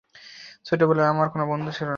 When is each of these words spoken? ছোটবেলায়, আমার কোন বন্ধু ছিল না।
ছোটবেলায়, 0.65 1.07
আমার 1.07 1.27
কোন 1.29 1.41
বন্ধু 1.45 1.69
ছিল 1.71 1.83
না। 1.83 1.89